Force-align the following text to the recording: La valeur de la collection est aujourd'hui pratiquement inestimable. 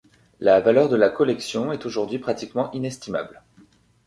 La 0.39 0.59
valeur 0.61 0.89
de 0.89 0.95
la 0.95 1.09
collection 1.11 1.71
est 1.71 1.85
aujourd'hui 1.85 2.17
pratiquement 2.17 2.71
inestimable. 2.71 3.43